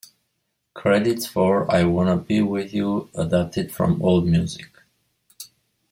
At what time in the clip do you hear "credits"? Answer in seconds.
0.73-1.27